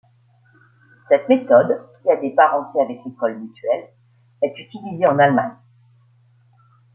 Cette 1.09 1.29
méthode, 1.29 1.79
qui 2.01 2.09
a 2.09 2.15
des 2.15 2.31
parentés 2.31 2.81
avec 2.81 3.01
l'école 3.05 3.37
mutuelle, 3.39 3.87
est 4.41 4.57
utilisée 4.57 5.05
en 5.05 5.19
Allemagne. 5.19 5.53